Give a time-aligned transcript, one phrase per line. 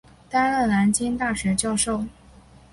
[0.31, 2.03] 担任南京大学教授。